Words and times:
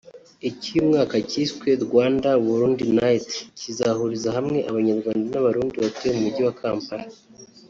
Icy’uyu 0.49 0.87
mwaka 0.89 1.15
cyiswe 1.29 1.67
“Rwanda/Burundi 1.85 2.83
Night” 2.97 3.29
kizahuriza 3.59 4.29
hamwe 4.37 4.57
Abanyarwanda 4.69 5.25
n’Abarundi 5.29 5.75
batuye 5.83 6.11
mu 6.13 6.21
Mujyi 6.23 6.41
wa 6.47 6.57
Kampala 6.61 7.05